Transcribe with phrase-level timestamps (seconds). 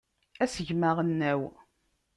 [0.43, 1.41] Asegmi aɣelnaw.